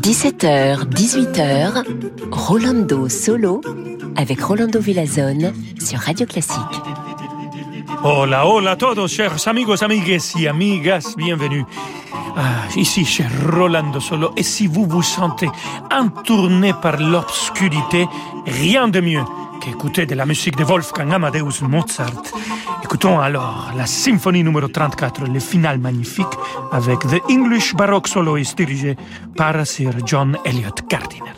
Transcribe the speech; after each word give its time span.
17h, 0.00 0.86
18h, 0.94 1.82
Rolando 2.30 3.08
Solo 3.08 3.60
avec 4.14 4.40
Rolando 4.40 4.78
Villazone 4.78 5.52
sur 5.80 5.98
Radio 5.98 6.26
Classique. 6.26 6.60
Hola, 8.04 8.46
hola 8.46 8.76
todos, 8.76 9.08
chers 9.08 9.48
amigos, 9.48 9.82
amigues 9.82 10.36
y 10.36 10.46
amigas, 10.46 11.16
bienvenue. 11.16 11.64
Ah, 12.36 12.68
ici, 12.76 13.04
cher 13.04 13.28
Rolando 13.52 13.98
Solo, 13.98 14.30
et 14.36 14.44
si 14.44 14.68
vous 14.68 14.86
vous 14.86 15.02
sentez 15.02 15.48
entourné 15.90 16.72
par 16.80 16.98
l'obscurité, 17.00 18.06
rien 18.46 18.86
de 18.86 19.00
mieux 19.00 19.24
qu'écouter 19.66 20.06
de 20.06 20.14
la 20.14 20.26
musique 20.26 20.56
de 20.56 20.62
Wolfgang 20.62 21.12
Amadeus 21.12 21.62
Mozart. 21.62 22.22
Écoutons 22.84 23.18
alors 23.18 23.72
la 23.76 23.86
symphonie 23.86 24.44
numéro 24.44 24.68
34, 24.68 25.24
le 25.24 25.40
final 25.40 25.80
magnifique, 25.80 26.26
avec 26.70 27.00
The 27.00 27.20
English 27.28 27.74
Baroque 27.74 28.06
Soloist 28.06 28.56
dirigé 28.56 28.96
par 29.36 29.66
Sir 29.66 29.90
John 30.04 30.38
Elliott 30.44 30.88
Gardiner. 30.88 31.34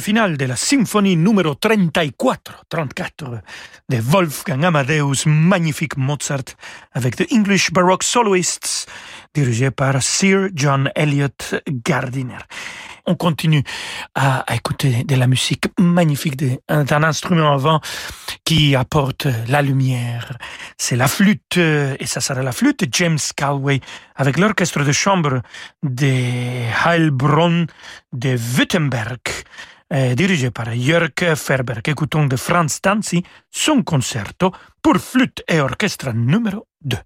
Final 0.00 0.36
de 0.36 0.46
la 0.46 0.56
symphonie 0.56 1.16
numéro 1.16 1.54
34, 1.54 2.64
34 2.68 3.42
de 3.88 3.96
Wolfgang 4.00 4.64
Amadeus, 4.64 5.26
magnifique 5.26 5.96
Mozart, 5.96 6.56
avec 6.92 7.16
The 7.16 7.32
English 7.32 7.70
Baroque 7.70 8.02
Soloists, 8.02 8.88
dirigé 9.34 9.70
par 9.70 10.02
Sir 10.02 10.48
John 10.54 10.90
Elliott 10.94 11.62
Gardiner. 11.68 12.38
On 13.06 13.14
continue 13.14 13.64
à, 14.14 14.44
écouter 14.54 15.04
de 15.04 15.16
la 15.16 15.26
musique 15.26 15.66
magnifique 15.78 16.36
d'un 16.36 17.02
instrument 17.02 17.52
avant 17.52 17.80
qui 18.44 18.76
apporte 18.76 19.26
la 19.48 19.62
lumière. 19.62 20.36
C'est 20.76 20.96
la 20.96 21.08
flûte, 21.08 21.56
et 21.56 22.06
ça 22.06 22.20
sera 22.20 22.42
la 22.42 22.52
flûte 22.52 22.84
de 22.84 22.88
James 22.92 23.18
Calway 23.36 23.80
avec 24.16 24.38
l'orchestre 24.38 24.84
de 24.84 24.92
chambre 24.92 25.42
de 25.82 26.86
Heilbronn 26.86 27.66
de 28.12 28.36
Württemberg 28.36 29.20
dirigé 30.14 30.50
par 30.50 30.72
Jörg 30.74 31.34
Ferber. 31.34 31.80
Écoutons 31.84 32.26
de 32.26 32.36
Franz 32.36 32.80
Tanzi 32.80 33.22
son 33.50 33.82
concerto 33.82 34.52
pour 34.82 34.96
flûte 34.98 35.42
et 35.48 35.60
orchestre 35.60 36.12
numéro 36.12 36.66
2. 36.82 36.96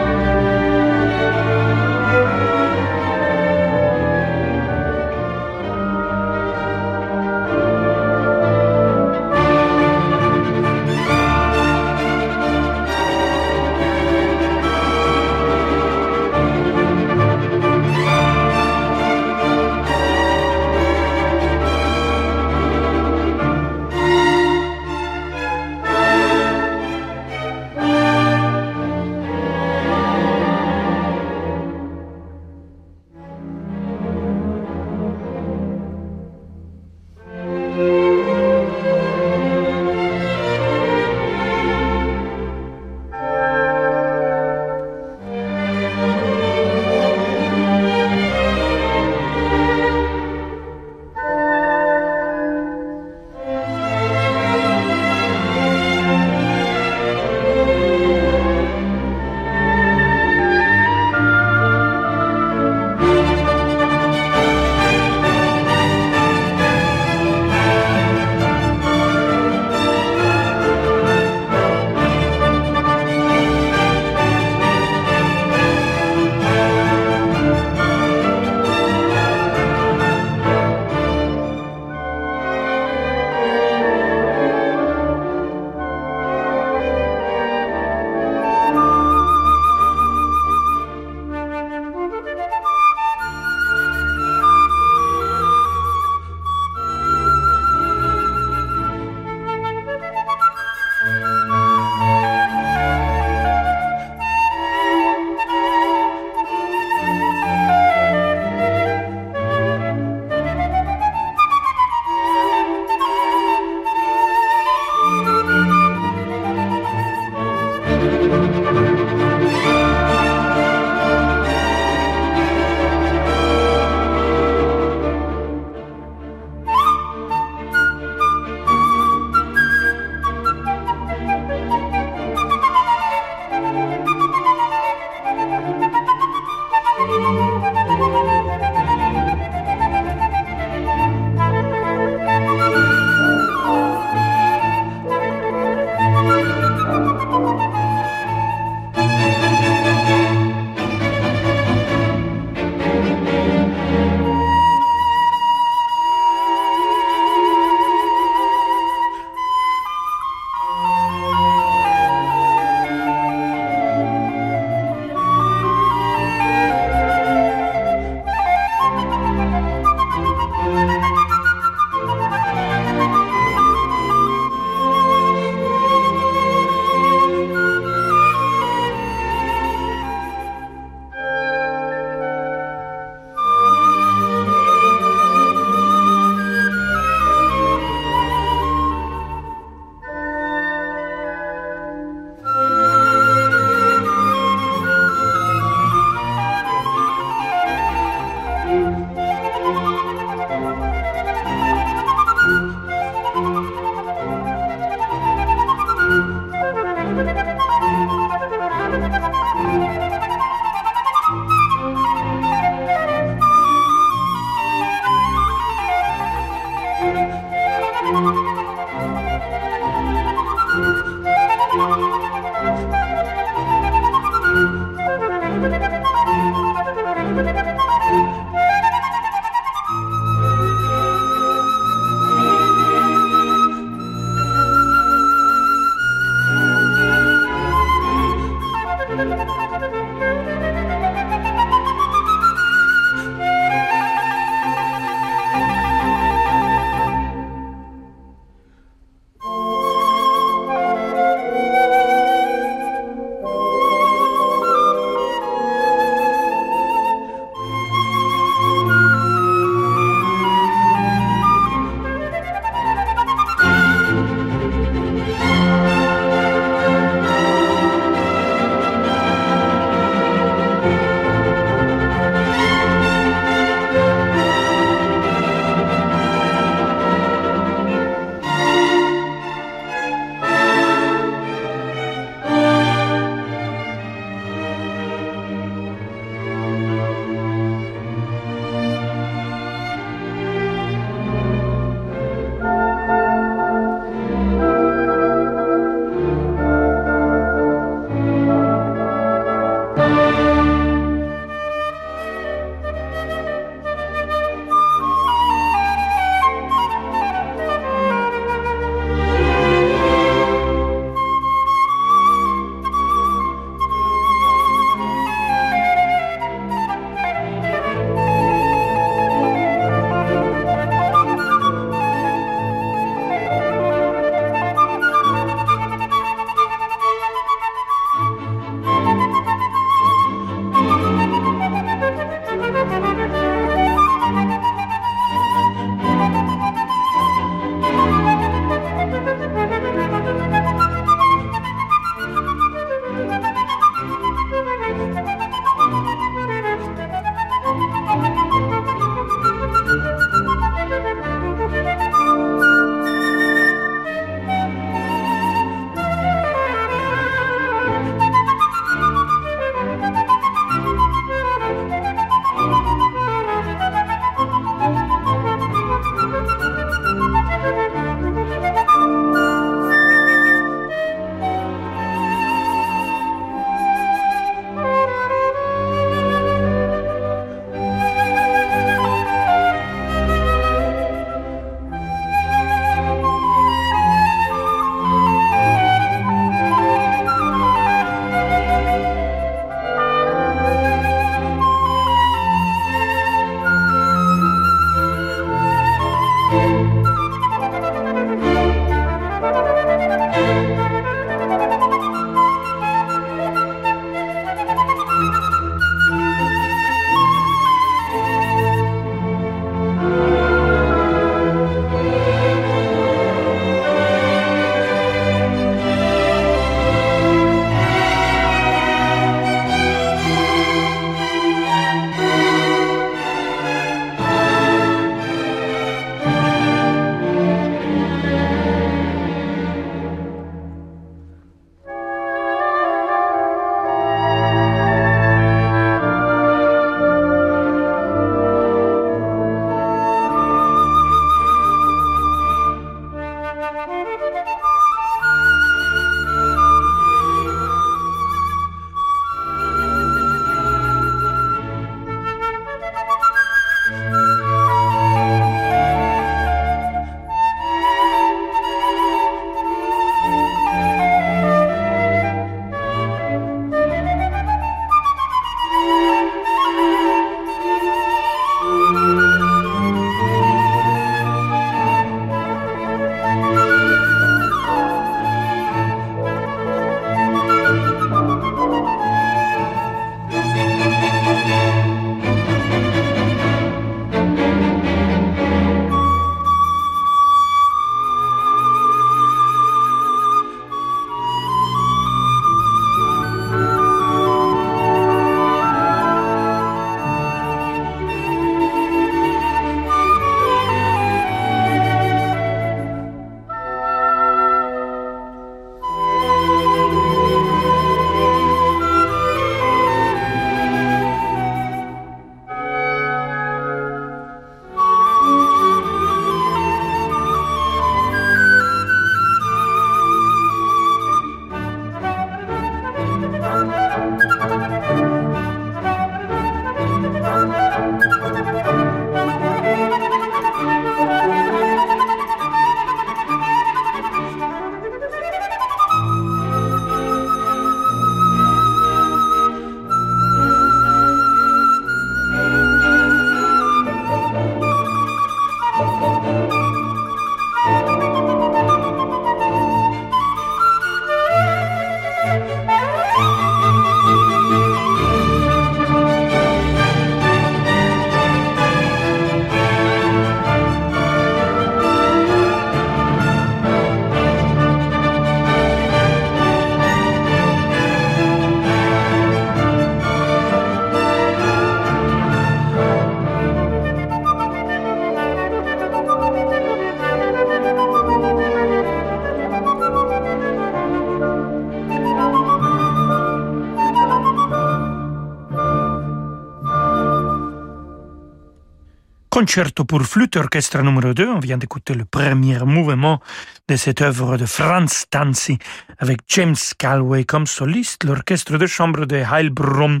Concerto 589.38 589.84
pour 589.84 590.02
flûte 590.02 590.36
orchestre 590.36 590.82
numéro 590.82 591.14
2. 591.14 591.28
On 591.28 591.38
vient 591.38 591.58
d'écouter 591.58 591.94
le 591.94 592.04
premier 592.04 592.58
mouvement 592.64 593.20
de 593.68 593.76
cette 593.76 594.02
œuvre 594.02 594.36
de 594.36 594.46
Franz 594.46 595.06
Tanzi 595.08 595.58
avec 595.98 596.22
James 596.26 596.56
Galway 596.80 597.22
comme 597.22 597.46
soliste, 597.46 598.02
l'orchestre 598.02 598.58
de 598.58 598.66
chambre 598.66 599.06
de 599.06 599.14
Heilbronn 599.16 600.00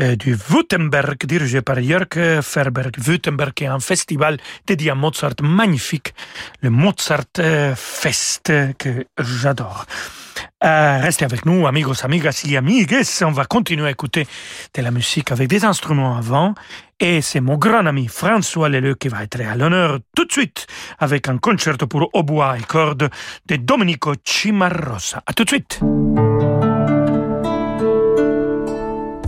euh, 0.00 0.16
du 0.16 0.34
Württemberg, 0.34 1.26
dirigé 1.26 1.60
par 1.60 1.82
Jörg 1.82 2.40
Ferberg. 2.40 2.96
Württemberg 2.96 3.52
est 3.60 3.66
un 3.66 3.80
festival 3.80 4.38
dédié 4.66 4.92
à 4.92 4.94
Mozart 4.94 5.42
magnifique, 5.42 6.14
le 6.62 6.70
Mozart 6.70 7.36
euh, 7.40 7.74
Fest 7.76 8.50
que 8.78 9.04
j'adore. 9.18 9.84
Euh, 10.64 10.98
restez 10.98 11.26
avec 11.26 11.44
nous, 11.44 11.66
amigos, 11.66 12.04
amigas 12.04 12.42
y 12.46 12.56
amigues. 12.56 12.96
On 13.22 13.32
va 13.32 13.44
continuer 13.44 13.86
à 13.86 13.90
écouter 13.90 14.26
de 14.72 14.82
la 14.82 14.90
musique 14.90 15.30
avec 15.30 15.48
des 15.48 15.64
instruments 15.64 16.16
avant. 16.16 16.54
Et 16.98 17.20
c'est 17.20 17.40
mon 17.40 17.58
grand 17.58 17.84
ami 17.84 18.06
François 18.06 18.70
Leleu 18.70 18.94
qui 18.94 19.08
va 19.08 19.24
être 19.24 19.40
à 19.40 19.56
l'honneur 19.56 19.98
tout 20.16 20.24
de 20.24 20.32
suite 20.32 20.66
avec 20.98 21.28
un 21.28 21.36
concerto 21.36 21.86
pour 21.86 22.08
hautbois 22.14 22.56
et 22.58 22.62
cordes 22.62 23.10
de 23.46 23.56
Domenico 23.56 24.14
Cimarosa. 24.24 25.22
À 25.26 25.34
tout 25.34 25.44
de 25.44 25.50
suite. 25.50 25.80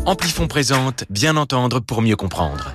Amplifon 0.07 0.47
présente 0.47 1.05
Bien 1.11 1.37
entendre 1.37 1.81
pour 1.81 2.01
mieux 2.01 2.17
comprendre. 2.17 2.73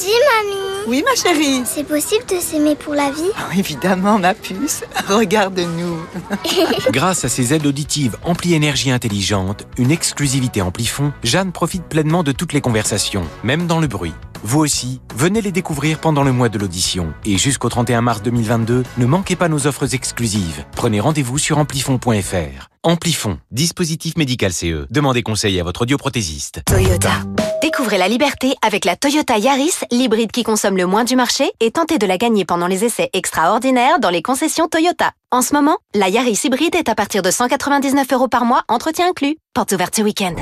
Dis 0.00 0.06
mamie. 0.06 0.86
Oui 0.86 1.04
ma 1.04 1.14
chérie. 1.14 1.62
C'est 1.66 1.84
possible 1.84 2.24
de 2.26 2.36
s'aimer 2.40 2.74
pour 2.74 2.94
la 2.94 3.10
vie? 3.10 3.30
Oh, 3.38 3.52
Évidemment 3.54 4.18
ma 4.18 4.32
puce, 4.32 4.82
regarde-nous. 5.08 5.98
Grâce 6.90 7.24
à 7.26 7.28
ses 7.28 7.52
aides 7.52 7.66
auditives 7.66 8.16
Ampli 8.24 8.54
Énergie 8.54 8.90
Intelligente, 8.90 9.66
une 9.76 9.90
exclusivité 9.90 10.62
Amplifon, 10.62 11.12
Jeanne 11.22 11.52
profite 11.52 11.84
pleinement 11.84 12.22
de 12.22 12.32
toutes 12.32 12.54
les 12.54 12.62
conversations, 12.62 13.24
même 13.44 13.66
dans 13.66 13.78
le 13.78 13.88
bruit. 13.88 14.14
Vous 14.42 14.60
aussi, 14.60 15.00
venez 15.14 15.40
les 15.40 15.52
découvrir 15.52 15.98
pendant 15.98 16.22
le 16.22 16.32
mois 16.32 16.48
de 16.48 16.58
l'audition. 16.58 17.12
Et 17.24 17.36
jusqu'au 17.38 17.68
31 17.68 18.00
mars 18.00 18.22
2022, 18.22 18.84
ne 18.96 19.06
manquez 19.06 19.36
pas 19.36 19.48
nos 19.48 19.66
offres 19.66 19.94
exclusives. 19.94 20.64
Prenez 20.72 21.00
rendez-vous 21.00 21.38
sur 21.38 21.58
amplifon.fr. 21.58 22.68
Amplifon, 22.82 23.38
dispositif 23.50 24.16
médical 24.16 24.52
CE. 24.52 24.86
Demandez 24.90 25.22
conseil 25.22 25.60
à 25.60 25.64
votre 25.64 25.82
audioprothésiste. 25.82 26.62
Toyota. 26.64 27.12
Découvrez 27.60 27.98
la 27.98 28.08
liberté 28.08 28.54
avec 28.62 28.86
la 28.86 28.96
Toyota 28.96 29.36
Yaris, 29.36 29.74
l'hybride 29.90 30.32
qui 30.32 30.42
consomme 30.42 30.78
le 30.78 30.86
moins 30.86 31.04
du 31.04 31.14
marché 31.14 31.50
et 31.60 31.70
tentez 31.70 31.98
de 31.98 32.06
la 32.06 32.16
gagner 32.16 32.46
pendant 32.46 32.66
les 32.66 32.84
essais 32.84 33.10
extraordinaires 33.12 34.00
dans 34.00 34.08
les 34.08 34.22
concessions 34.22 34.68
Toyota. 34.68 35.12
En 35.30 35.42
ce 35.42 35.52
moment, 35.52 35.76
la 35.94 36.08
Yaris 36.08 36.40
hybride 36.44 36.74
est 36.74 36.88
à 36.88 36.94
partir 36.94 37.20
de 37.20 37.30
199 37.30 38.10
euros 38.14 38.28
par 38.28 38.46
mois, 38.46 38.62
entretien 38.68 39.10
inclus. 39.10 39.36
Porte 39.52 39.72
ouverte 39.72 39.96
ce 39.96 40.02
week-end. 40.02 40.34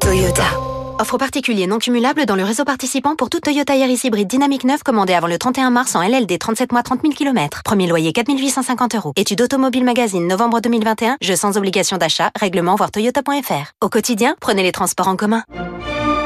Toyota. 0.00 0.69
Offre 1.00 1.16
particulier 1.16 1.66
non 1.66 1.78
cumulable 1.78 2.26
dans 2.26 2.36
le 2.36 2.44
réseau 2.44 2.66
participant 2.66 3.16
pour 3.16 3.30
toute 3.30 3.42
Toyota 3.42 3.74
Yaris 3.74 4.00
hybride 4.04 4.28
dynamique 4.28 4.64
9 4.64 4.82
commandée 4.82 5.14
avant 5.14 5.28
le 5.28 5.38
31 5.38 5.70
mars 5.70 5.96
en 5.96 6.02
LLD 6.02 6.38
37 6.38 6.72
mois 6.72 6.82
30 6.82 7.00
000 7.00 7.14
km. 7.14 7.62
Premier 7.64 7.86
loyer 7.86 8.12
4 8.12 8.30
850 8.30 8.94
euros. 8.96 9.12
Étude 9.16 9.40
Automobile 9.40 9.82
Magazine 9.82 10.28
novembre 10.28 10.60
2021. 10.60 11.16
Jeu 11.22 11.36
sans 11.36 11.56
obligation 11.56 11.96
d'achat. 11.96 12.30
Règlement 12.38 12.74
voir 12.74 12.90
toyota.fr. 12.90 13.72
Au 13.80 13.88
quotidien, 13.88 14.36
prenez 14.42 14.62
les 14.62 14.72
transports 14.72 15.08
en 15.08 15.16
commun. 15.16 15.42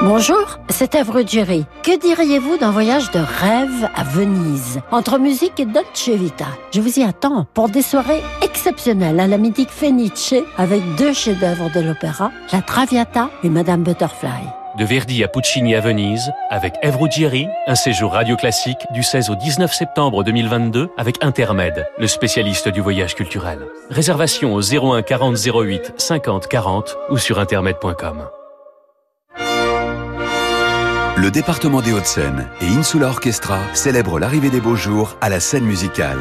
Bonjour, 0.02 0.58
c'est 0.70 0.96
Èvre 0.96 1.22
Jerry. 1.24 1.64
Que 1.84 1.96
diriez-vous 1.96 2.56
d'un 2.56 2.72
voyage 2.72 3.12
de 3.12 3.20
rêve 3.20 3.88
à 3.94 4.02
Venise? 4.02 4.80
Entre 4.90 5.20
musique 5.20 5.60
et 5.60 5.66
Dolce 5.66 6.08
Vita. 6.08 6.46
Je 6.72 6.80
vous 6.80 6.98
y 6.98 7.04
attends 7.04 7.46
pour 7.54 7.68
des 7.68 7.80
soirées 7.80 8.24
exceptionnelles 8.42 9.20
à 9.20 9.28
la 9.28 9.38
mythique 9.38 9.70
Fenice 9.70 10.34
avec 10.58 10.82
deux 10.96 11.12
chefs-d'œuvre 11.12 11.70
de 11.72 11.78
l'opéra, 11.78 12.32
La 12.52 12.60
Traviata 12.60 13.30
et 13.44 13.48
Madame 13.48 13.84
Butterfly. 13.84 14.63
De 14.76 14.84
Verdi 14.84 15.22
à 15.22 15.28
Puccini 15.28 15.76
à 15.76 15.80
Venise, 15.80 16.32
avec 16.50 16.74
Ève 16.82 16.96
un 17.68 17.74
séjour 17.76 18.12
radio 18.12 18.34
classique 18.34 18.84
du 18.92 19.04
16 19.04 19.30
au 19.30 19.36
19 19.36 19.72
septembre 19.72 20.24
2022 20.24 20.90
avec 20.96 21.22
Intermed, 21.22 21.86
le 21.96 22.06
spécialiste 22.08 22.68
du 22.68 22.80
voyage 22.80 23.14
culturel. 23.14 23.60
Réservation 23.88 24.52
au 24.52 24.60
01 24.60 25.02
40 25.02 25.36
08 25.36 25.92
50 25.96 26.48
40 26.48 26.96
ou 27.10 27.18
sur 27.18 27.38
intermed.com. 27.38 28.26
Le 31.16 31.30
département 31.30 31.80
des 31.80 31.92
Hauts-de-Seine 31.92 32.48
et 32.60 32.66
Insula 32.66 33.06
Orchestra 33.06 33.60
célèbrent 33.74 34.18
l'arrivée 34.18 34.50
des 34.50 34.60
beaux 34.60 34.74
jours 34.74 35.16
à 35.20 35.28
la 35.28 35.38
scène 35.38 35.64
musicale. 35.64 36.18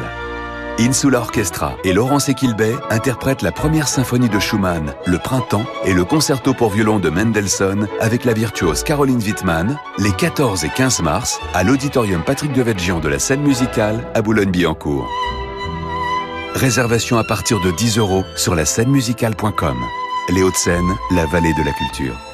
Insula 0.78 1.20
Orchestra 1.20 1.76
et 1.84 1.92
Laurence 1.92 2.28
Equilbet 2.28 2.74
interprètent 2.90 3.42
la 3.42 3.52
première 3.52 3.86
symphonie 3.86 4.28
de 4.28 4.40
Schumann, 4.40 4.92
Le 5.06 5.18
Printemps, 5.18 5.66
et 5.84 5.94
le 5.94 6.04
concerto 6.04 6.52
pour 6.52 6.70
violon 6.70 6.98
de 6.98 7.10
Mendelssohn 7.10 7.86
avec 8.00 8.24
la 8.24 8.32
virtuose 8.32 8.82
Caroline 8.82 9.22
Wittmann 9.22 9.78
les 9.98 10.10
14 10.10 10.64
et 10.64 10.70
15 10.70 11.02
mars 11.02 11.38
à 11.54 11.62
l'auditorium 11.62 12.24
Patrick 12.24 12.52
Devedjian 12.52 12.98
de 12.98 13.08
la 13.08 13.20
scène 13.20 13.42
musicale 13.42 14.04
à 14.14 14.22
Boulogne-Billancourt. 14.22 15.08
Réservation 16.56 17.18
à 17.18 17.24
partir 17.24 17.60
de 17.60 17.70
10 17.70 17.98
euros 17.98 18.24
sur 18.34 18.56
la 18.56 18.64
scène 18.64 18.90
musicale.com. 18.90 19.76
Les 20.30 20.42
Hauts-de-Seine, 20.42 20.96
la 21.12 21.26
vallée 21.26 21.54
de 21.54 21.64
la 21.64 21.72
culture. 21.72 22.33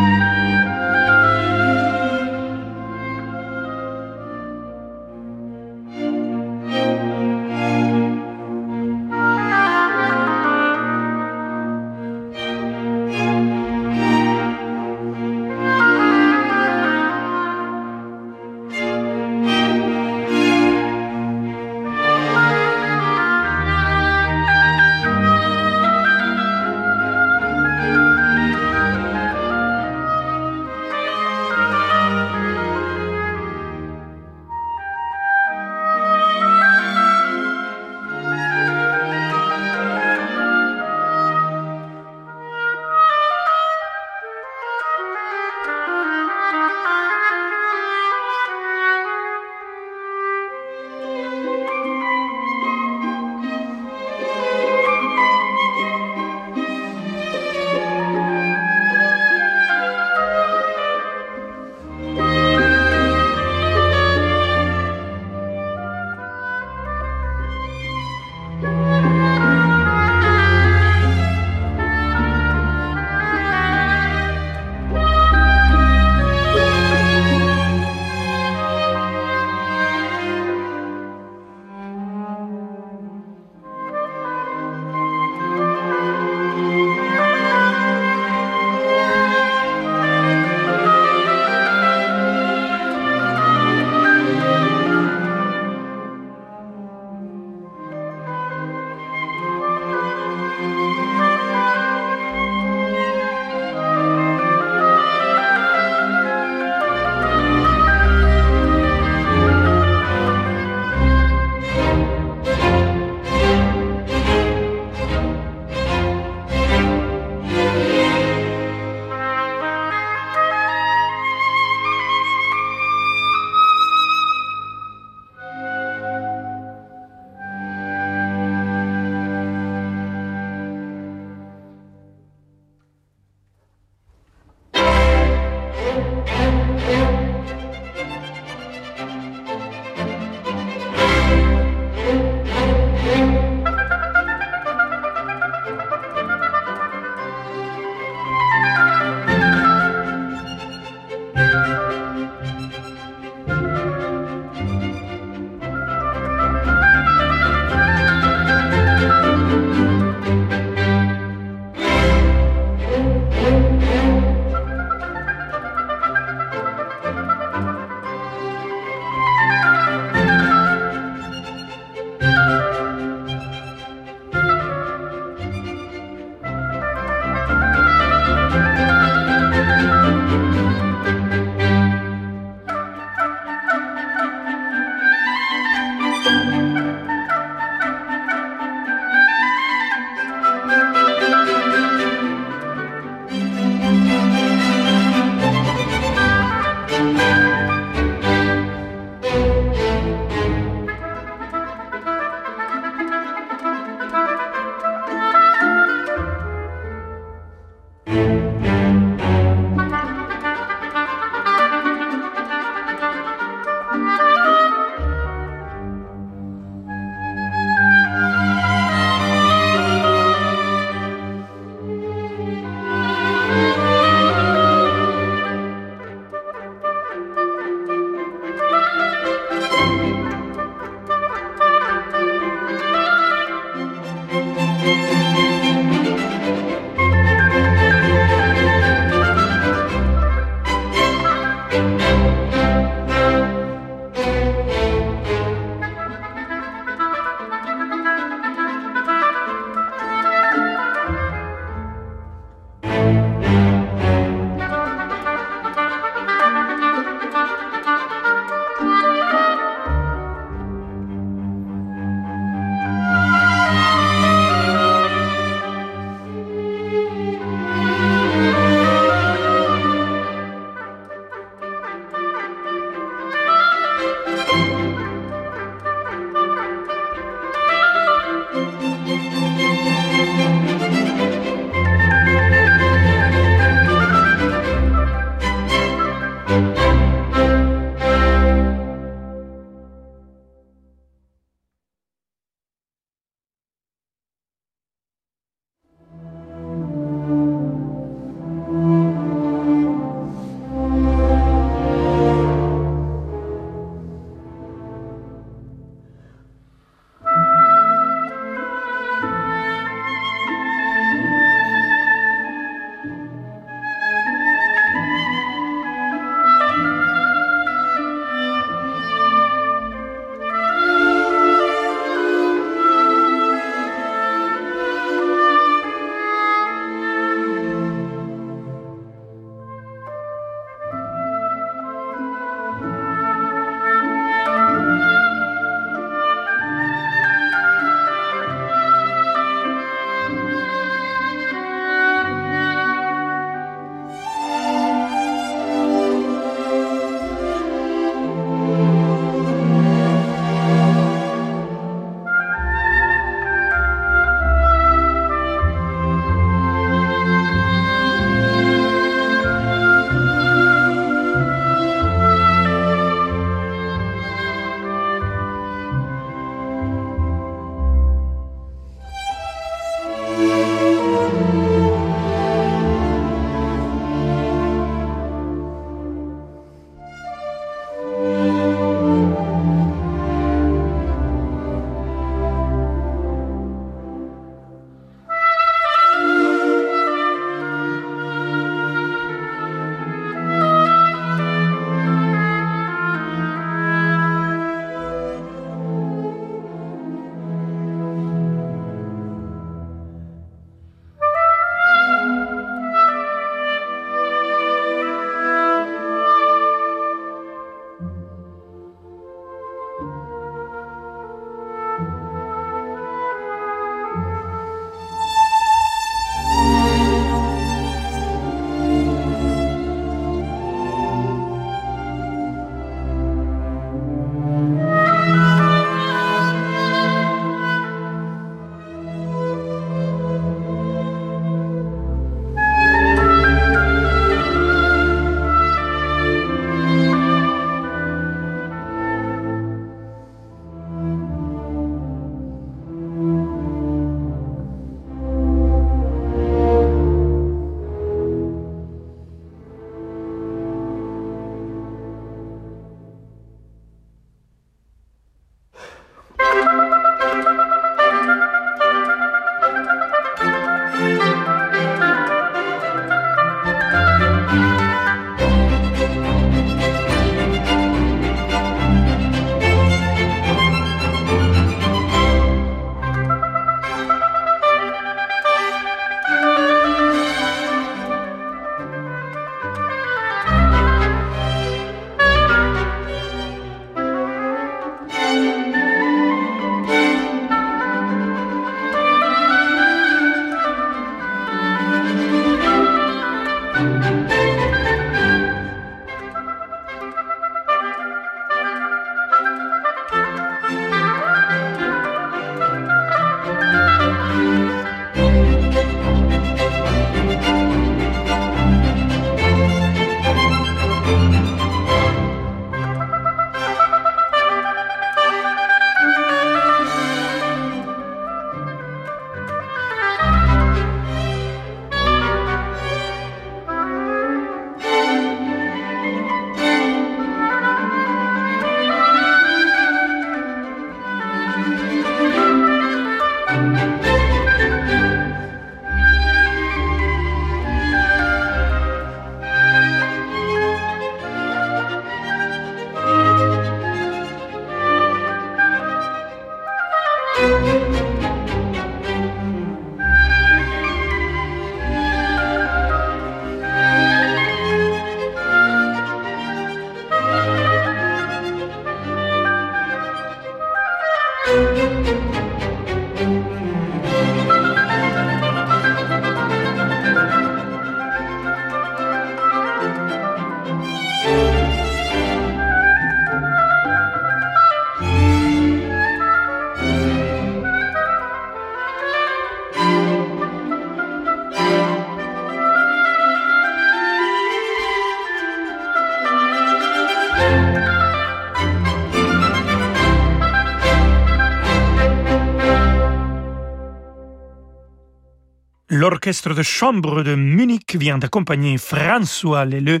L'orchestre 596.24 596.54
de 596.54 596.62
chambre 596.62 597.22
de 597.22 597.34
Munich 597.34 597.96
vient 597.96 598.16
d'accompagner 598.16 598.78
François 598.78 599.66
Leleu 599.66 600.00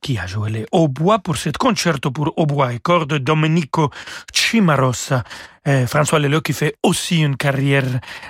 qui 0.00 0.16
a 0.16 0.26
joué 0.26 0.48
les 0.48 0.66
hautbois 0.72 1.18
pour 1.18 1.36
cet 1.36 1.58
concerto 1.58 2.10
pour 2.10 2.32
hautbois 2.38 2.72
et 2.72 2.78
cordes 2.78 3.18
Domenico 3.18 3.90
Cimarosa. 4.32 5.22
Euh, 5.68 5.86
François 5.86 6.18
Leleu 6.18 6.40
qui 6.40 6.54
fait 6.54 6.76
aussi 6.82 7.20
une 7.20 7.36
carrière 7.36 7.84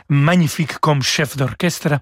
magnifique 0.08 0.80
comme 0.80 1.02
chef 1.02 1.36
d'orchestre. 1.36 2.00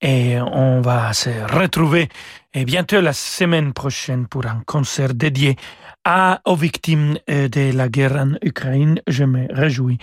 Et 0.00 0.40
on 0.40 0.80
va 0.82 1.12
se 1.14 1.30
retrouver 1.52 2.08
et 2.54 2.64
bientôt 2.64 3.00
la 3.00 3.12
semaine 3.12 3.72
prochaine 3.72 4.28
pour 4.28 4.46
un 4.46 4.62
concert 4.64 5.14
dédié 5.14 5.56
à, 6.04 6.40
aux 6.44 6.56
victimes 6.56 7.18
euh, 7.28 7.48
de 7.48 7.72
la 7.76 7.88
guerre 7.88 8.16
en 8.16 8.32
Ukraine. 8.42 9.00
Je 9.06 9.24
me 9.24 9.46
réjouis 9.50 9.98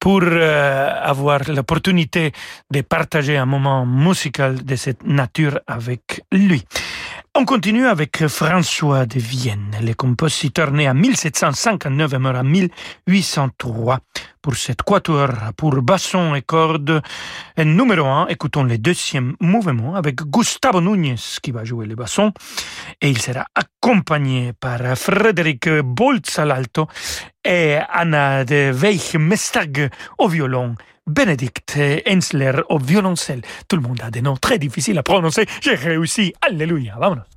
pour 0.00 0.20
euh, 0.22 0.90
avoir 1.02 1.40
l'opportunité 1.50 2.32
de 2.70 2.80
partager 2.80 3.36
un 3.36 3.46
moment 3.46 3.86
musical 3.86 4.64
de 4.64 4.76
cette 4.76 5.04
nature 5.04 5.60
avec 5.66 6.22
lui. 6.32 6.64
On 7.36 7.44
continue 7.44 7.86
avec 7.86 8.28
François 8.28 9.06
de 9.06 9.18
Vienne, 9.18 9.76
le 9.82 9.92
compositeur 9.94 10.70
né 10.70 10.88
en 10.88 10.94
1759 10.94 12.12
et 12.12 12.18
mort 12.18 12.36
en 12.36 12.44
1803. 12.44 13.98
Pour 14.44 14.56
cette 14.56 14.82
quatuor 14.82 15.30
pour 15.56 15.80
basson 15.80 16.34
et 16.34 16.42
cordes, 16.42 17.00
numéro 17.56 18.06
un, 18.06 18.26
écoutons 18.26 18.64
le 18.64 18.76
deuxième 18.76 19.36
mouvement 19.40 19.94
avec 19.94 20.16
Gustavo 20.16 20.82
Núñez 20.82 21.14
qui 21.42 21.50
va 21.50 21.64
jouer 21.64 21.86
le 21.86 21.94
basson 21.94 22.30
et 23.00 23.08
il 23.08 23.18
sera 23.22 23.46
accompagné 23.54 24.52
par 24.52 24.80
Frédéric 24.98 25.70
Boltz 25.82 26.38
à 26.38 26.44
l'alto 26.44 26.86
et 27.42 27.78
Anna 27.90 28.44
de 28.44 28.70
Weich-Mestag 28.70 29.90
au 30.18 30.28
violon. 30.28 30.74
Bénédicte 31.06 31.78
Ensler 32.06 32.52
au 32.68 32.78
violoncelle. 32.78 33.40
Tout 33.66 33.76
le 33.76 33.82
monde 33.82 34.02
a 34.02 34.10
des 34.10 34.20
noms 34.20 34.36
très 34.36 34.58
difficiles 34.58 34.98
à 34.98 35.02
prononcer. 35.02 35.46
J'ai 35.62 35.74
réussi. 35.74 36.34
Alléluia. 36.42 36.96
Vámonos. 36.98 37.33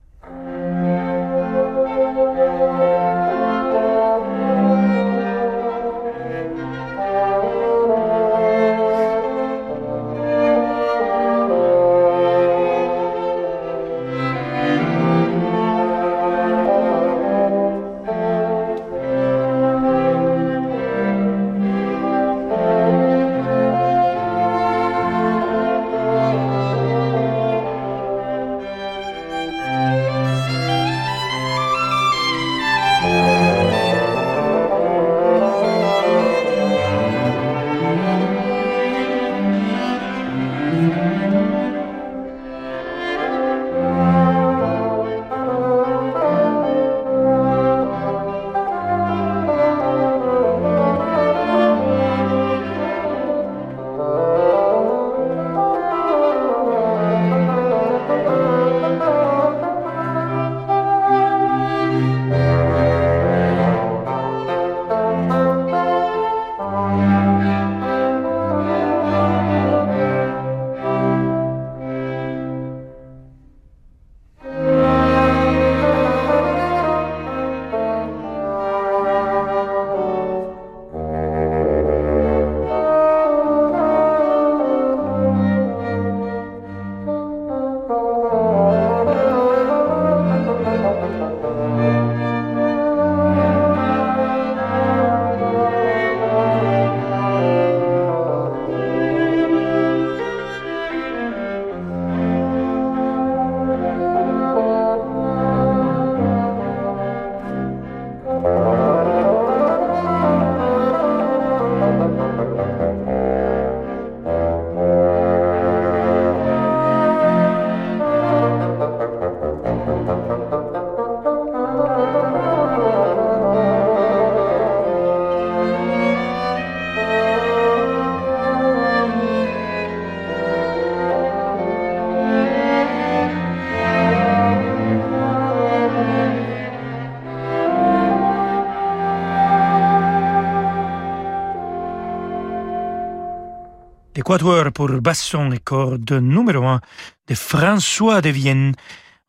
Quatuor 144.27 144.73
pour 144.73 144.89
basson 144.99 145.53
et 145.53 145.59
cordes 145.59 146.11
numéro 146.11 146.65
1 146.65 146.81
de 147.29 147.33
François 147.33 148.19
de 148.19 148.27
Vienne. 148.29 148.73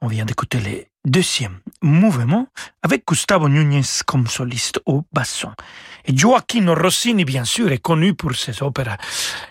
On 0.01 0.09
vient 0.09 0.24
d'écouter 0.24 0.59
le 0.59 0.86
deuxième 1.09 1.61
mouvement 1.82 2.49
avec 2.82 3.07
Gustavo 3.07 3.49
Núñez 3.49 4.03
comme 4.07 4.26
soliste 4.26 4.80
au 4.86 5.05
basson. 5.12 5.53
Et 6.09 6.16
Gioacchino 6.16 6.74
Rossini, 6.74 7.24
bien 7.26 7.44
sûr, 7.44 7.70
est 7.70 7.82
connu 7.82 8.14
pour 8.14 8.34
ses 8.34 8.62
opéras 8.62 8.96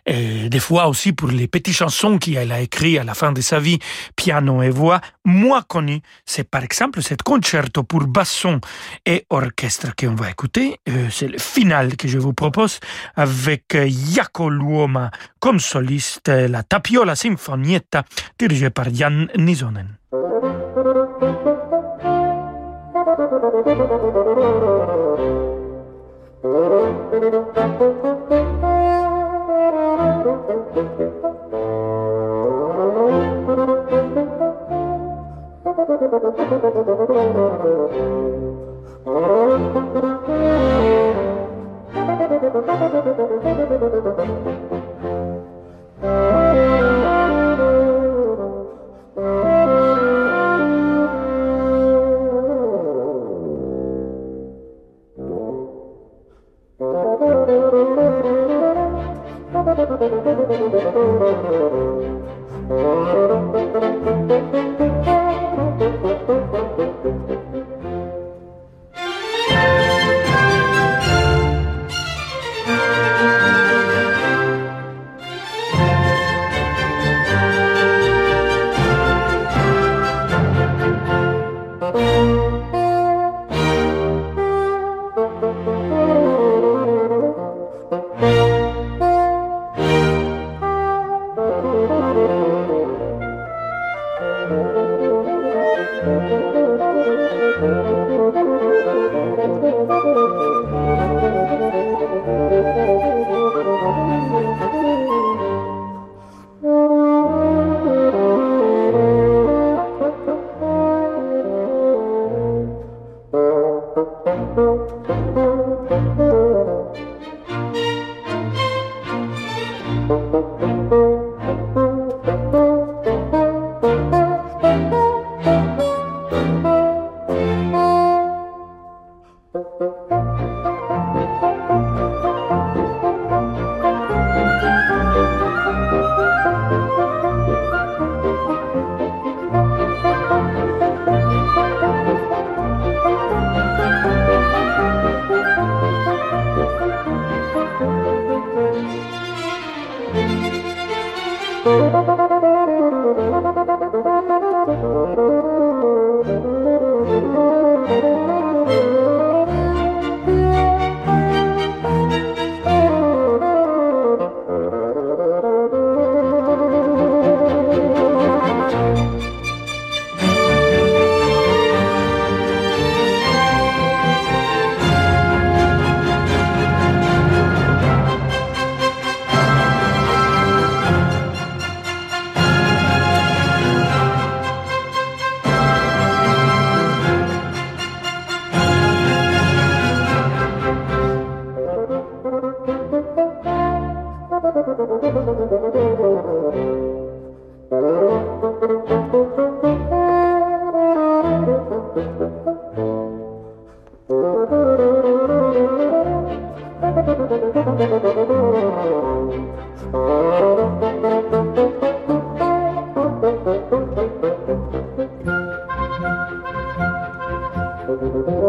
et 0.08 0.50
des 0.50 0.60
fois 0.60 0.88
aussi 0.88 1.14
pour 1.14 1.30
les 1.30 1.48
petites 1.48 1.76
chansons 1.76 2.18
qu'il 2.18 2.38
a 2.38 2.60
écrites 2.60 2.98
à 2.98 3.04
la 3.04 3.14
fin 3.14 3.32
de 3.32 3.42
sa 3.42 3.60
vie, 3.60 3.78
piano 4.16 4.64
et 4.64 4.72
voix. 4.72 5.00
Moins 5.24 5.62
connu, 5.62 6.02
c'est 6.26 6.50
par 6.50 6.64
exemple 6.64 7.04
cet 7.04 7.22
concerto 7.22 7.84
pour 7.84 8.08
basson 8.08 8.60
et 9.06 9.26
orchestre 9.30 9.96
qu'on 9.96 10.16
va 10.16 10.32
écouter. 10.32 10.80
Euh, 10.90 11.08
c'est 11.12 11.28
le 11.28 11.38
final 11.38 11.96
que 11.96 12.08
je 12.08 12.18
vous 12.18 12.34
propose 12.34 12.80
avec 13.16 13.78
Jaco 14.14 14.50
Luoma 14.50 15.12
comme 15.40 15.60
soliste, 15.60 16.30
la 16.30 16.64
Tapiola 16.64 17.16
Sinfonietta 17.16 18.04
dirigée 18.40 18.72
par 18.72 18.94
Jan 18.94 19.28
Nisonen. 19.38 19.98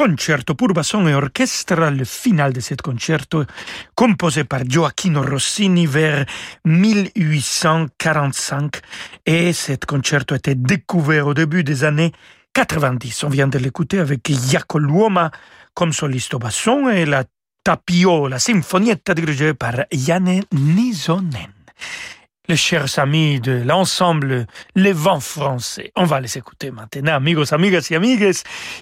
concerto 0.00 0.54
pour 0.54 0.72
basson 0.72 1.06
et 1.08 1.14
orchestre, 1.14 1.90
le 1.90 2.06
final 2.06 2.54
de 2.54 2.60
ce 2.60 2.74
concerto, 2.74 3.44
composé 3.94 4.44
par 4.44 4.64
Gioacchino 4.64 5.20
Rossini 5.20 5.84
vers 5.84 6.24
1845. 6.64 8.80
Et 9.26 9.52
ce 9.52 9.72
concerto 9.86 10.32
a 10.32 10.38
été 10.38 10.54
découvert 10.54 11.26
au 11.26 11.34
début 11.34 11.64
des 11.64 11.84
années 11.84 12.12
90. 12.54 13.24
On 13.24 13.28
vient 13.28 13.48
de 13.48 13.58
l'écouter 13.58 13.98
avec 13.98 14.26
Jaco 14.50 14.78
Luoma 14.78 15.30
comme 15.74 15.92
soliste 15.92 16.32
au 16.32 16.38
basson 16.38 16.88
et 16.88 17.04
la 17.04 17.24
Tapio, 17.62 18.26
la 18.26 18.38
sinfonietta 18.38 19.12
dirigée 19.12 19.52
par 19.52 19.84
Janne 19.92 20.40
Nisonen. 20.54 21.52
Les 22.50 22.56
chers 22.56 22.98
amis 22.98 23.38
de 23.38 23.62
l'ensemble 23.64 24.44
Les 24.74 24.92
Vents 24.92 25.20
Français. 25.20 25.92
On 25.94 26.02
va 26.02 26.20
les 26.20 26.36
écouter 26.36 26.72
maintenant, 26.72 27.14
amigos, 27.14 27.54
amigas 27.54 27.86
et 27.92 27.94
amigues. 27.94 28.32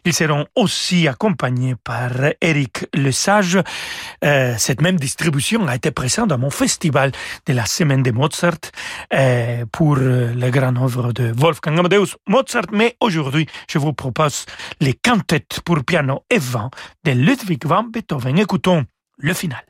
Ils 0.07 0.15
seront 0.15 0.47
aussi 0.55 1.07
accompagnés 1.07 1.75
par 1.85 2.11
Eric 2.41 2.87
Lesage. 2.95 3.59
Euh, 4.25 4.55
cette 4.57 4.81
même 4.81 4.97
distribution 4.97 5.69
a 5.69 5.77
été 5.77 5.91
présente 5.91 6.29
dans 6.29 6.39
mon 6.39 6.49
festival 6.49 7.13
de 7.45 7.53
la 7.53 7.67
Semaine 7.67 8.03
de 8.03 8.11
Mozart 8.11 8.73
euh, 9.13 9.67
pour 9.71 9.99
euh, 9.99 10.33
la 10.35 10.51
grande 10.51 10.79
œuvre 10.79 11.13
de 11.13 11.31
Wolfgang 11.37 11.79
Amadeus 11.79 12.17
Mozart. 12.27 12.69
Mais 12.73 12.97
aujourd'hui, 13.01 13.47
je 13.69 13.77
vous 13.77 13.93
propose 13.93 14.47
les 14.81 14.95
cantates 14.95 15.61
pour 15.63 15.85
piano 15.85 16.25
et 16.31 16.39
vent 16.39 16.71
de 17.05 17.13
Ludwig 17.13 17.67
van 17.67 17.83
Beethoven. 17.83 18.39
Écoutons 18.39 18.87
le 19.19 19.35
final. 19.35 19.68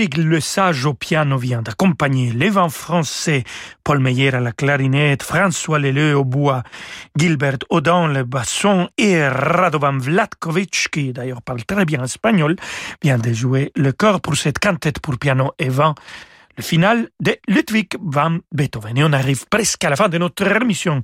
Éric 0.00 0.16
Le 0.16 0.40
Sage 0.40 0.86
au 0.86 0.94
piano 0.94 1.36
vient 1.36 1.60
d'accompagner 1.60 2.32
les 2.32 2.48
vents 2.48 2.70
français, 2.70 3.44
Paul 3.84 3.98
Meyer 3.98 4.34
à 4.34 4.40
la 4.40 4.50
clarinette, 4.50 5.22
François 5.22 5.78
Leleu 5.78 6.16
au 6.16 6.24
bois, 6.24 6.62
Gilbert 7.18 7.58
Audin 7.68 8.08
le 8.08 8.24
basson 8.24 8.88
et 8.96 9.28
Radovan 9.28 9.98
Vlatkovic, 9.98 10.88
qui 10.90 11.12
d'ailleurs 11.12 11.42
parle 11.42 11.66
très 11.66 11.84
bien 11.84 12.02
espagnol, 12.02 12.56
vient 13.02 13.18
de 13.18 13.30
jouer 13.34 13.72
le 13.76 13.92
chœur 13.92 14.22
pour 14.22 14.36
cette 14.36 14.58
quintette 14.58 15.00
pour 15.00 15.18
piano 15.18 15.52
et 15.58 15.68
vent 15.68 15.94
final 16.62 17.10
de 17.20 17.38
Ludwig 17.48 17.88
van 18.00 18.38
Beethoven. 18.52 18.96
Et 18.98 19.04
on 19.04 19.12
arrive 19.12 19.46
presque 19.48 19.84
à 19.84 19.90
la 19.90 19.96
fin 19.96 20.08
de 20.08 20.18
notre 20.18 20.46
émission. 20.46 21.02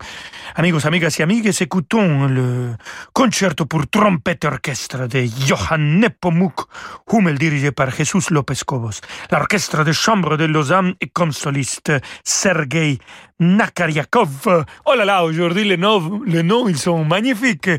Amigos, 0.55 0.87
amigas 0.87 1.17
et 1.19 1.23
amigues, 1.23 1.53
écoutons 1.61 2.27
le 2.27 2.75
concerto 3.13 3.67
pour 3.67 3.87
trompette 3.89 4.45
orchestre 4.45 5.07
de 5.07 5.27
Johann 5.47 6.01
Nepomuk 6.01 6.67
Hummel 7.13 7.39
dirigé 7.39 7.73
par 7.73 7.91
Jesus 7.91 8.31
López 8.31 8.65
Cobos. 8.67 9.01
L'orchestre 9.31 9.85
de 9.85 9.93
chambre 9.93 10.37
de 10.37 10.45
Lausanne 10.45 10.95
et 11.01 11.09
comme 11.09 11.33
soliste 11.33 11.93
Sergei 12.25 12.99
Nakariakov. 13.41 14.65
Oh 14.85 14.95
là 14.95 15.05
là, 15.05 15.25
aujourd'hui 15.25 15.65
les 15.65 15.77
noms, 15.77 16.69
ils 16.69 16.79
sont 16.79 17.05
magnifiques. 17.05 17.71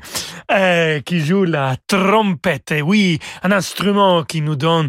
Euh, 0.50 1.02
qui 1.02 1.20
joue 1.20 1.44
la 1.44 1.76
trompette. 1.88 2.74
Oui, 2.82 3.20
un 3.44 3.52
instrument 3.52 4.24
qui 4.24 4.42
nous 4.42 4.56
donne 4.56 4.88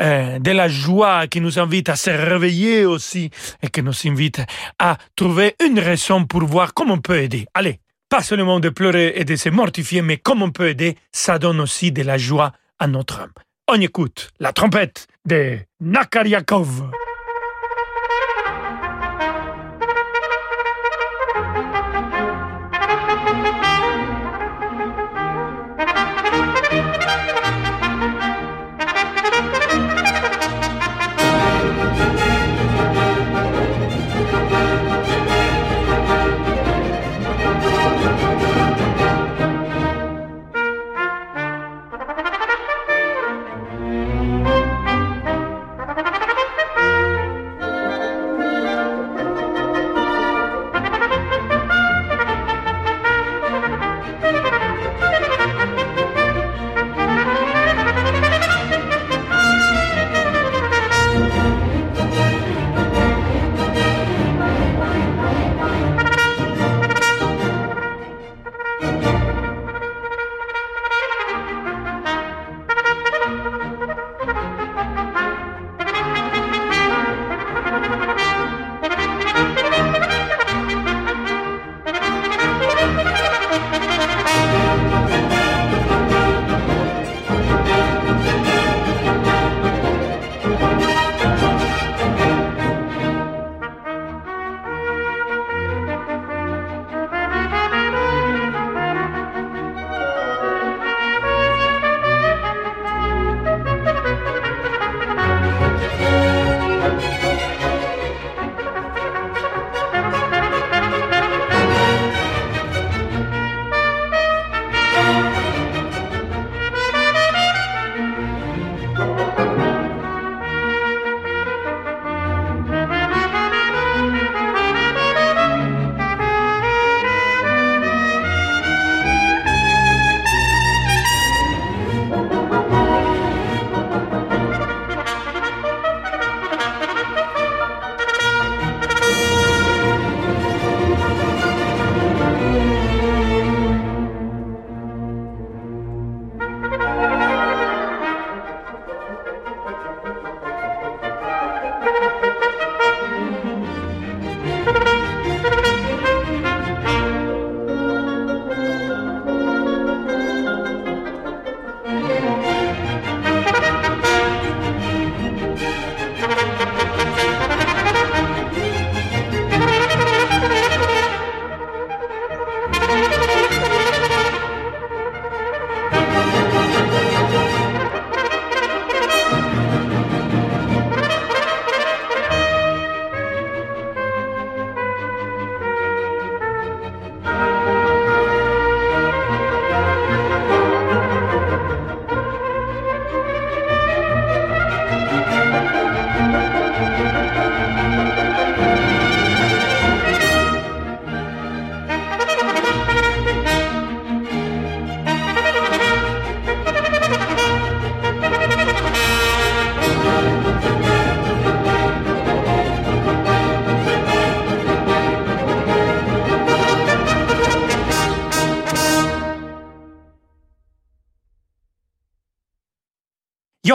euh, 0.00 0.38
de 0.38 0.52
la 0.52 0.68
joie, 0.68 1.26
qui 1.26 1.40
nous 1.40 1.58
invite 1.58 1.88
à 1.88 1.96
se 1.96 2.10
réveiller 2.10 2.84
aussi 2.84 3.28
et 3.60 3.68
qui 3.68 3.82
nous 3.82 3.92
invite 4.06 4.40
à 4.78 4.98
trouver 5.16 5.56
une 5.66 5.80
raison 5.80 6.26
pour 6.26 6.44
voir 6.44 6.74
comment 6.74 6.94
on 6.94 7.00
peut 7.00 7.18
aider. 7.18 7.44
Allez, 7.54 7.80
pas 8.08 8.22
seulement 8.22 8.60
de 8.60 8.68
pleurer 8.68 9.14
et 9.16 9.24
de 9.24 9.34
se 9.34 9.48
mortifier, 9.48 10.00
mais 10.00 10.16
comment 10.16 10.46
on 10.46 10.50
peut 10.52 10.68
aider, 10.68 10.96
ça 11.10 11.40
donne 11.40 11.60
aussi 11.60 11.90
de 11.90 12.02
la 12.02 12.16
joie 12.16 12.52
à 12.78 12.86
notre 12.86 13.20
âme. 13.20 13.32
On 13.66 13.80
écoute 13.80 14.30
la 14.38 14.52
trompette 14.52 15.08
de 15.26 15.58
Nakariakov. 15.80 16.90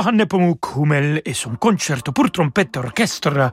Johann 0.05 0.17
Nepomuk 0.17 0.59
Hummel 0.75 1.21
et 1.25 1.33
son 1.33 1.55
concerto 1.55 2.11
pour 2.11 2.29
trompette 2.29 2.77
orchestre. 2.77 3.51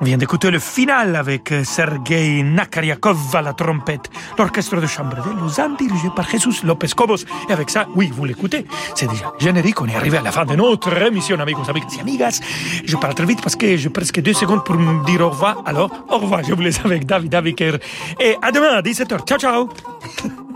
On 0.00 0.04
vient 0.04 0.16
d'écouter 0.16 0.48
le 0.48 0.60
final 0.60 1.16
avec 1.16 1.52
Sergei 1.64 2.44
Nakariakov 2.44 3.34
à 3.34 3.42
la 3.42 3.52
trompette, 3.52 4.08
l'orchestre 4.38 4.80
de 4.80 4.86
chambre 4.86 5.16
de 5.16 5.40
Lausanne 5.40 5.74
dirigé 5.76 6.08
par 6.14 6.28
Jesus 6.28 6.64
Lopez 6.64 6.90
Cobos. 6.94 7.24
Et 7.48 7.52
avec 7.52 7.68
ça, 7.68 7.88
oui, 7.96 8.12
vous 8.14 8.24
l'écoutez, 8.24 8.64
c'est 8.94 9.08
déjà 9.08 9.32
générique. 9.40 9.80
On 9.80 9.86
est 9.86 9.96
arrivé 9.96 10.18
à 10.18 10.22
la 10.22 10.30
fin 10.30 10.44
de 10.44 10.54
notre 10.54 10.96
émission, 11.02 11.40
amigos, 11.40 11.68
amigos 11.68 11.88
et 11.96 12.00
amigas. 12.00 12.40
Je 12.84 12.96
parle 12.96 13.14
très 13.14 13.26
vite 13.26 13.42
parce 13.42 13.56
que 13.56 13.76
j'ai 13.76 13.90
presque 13.90 14.20
deux 14.20 14.34
secondes 14.34 14.64
pour 14.64 14.76
me 14.76 15.04
dire 15.04 15.22
au 15.22 15.30
revoir. 15.30 15.64
Alors, 15.66 15.90
au 16.08 16.18
revoir, 16.18 16.44
je 16.44 16.54
vous 16.54 16.62
laisse 16.62 16.78
avec 16.84 17.06
David 17.06 17.34
Aviker. 17.34 17.78
Et 18.20 18.36
à 18.40 18.52
demain 18.52 18.70
à 18.76 18.82
17h. 18.82 19.26
Ciao, 19.26 19.38
ciao 19.38 19.68